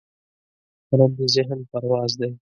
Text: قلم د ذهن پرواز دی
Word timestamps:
قلم 0.89 1.11
د 1.17 1.21
ذهن 1.35 1.59
پرواز 1.69 2.11
دی 2.19 2.31